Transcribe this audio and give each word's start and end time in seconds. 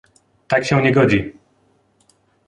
Tak 0.47 0.65
się 0.65 0.81
nie 0.81 0.91
godzi! 0.91 1.33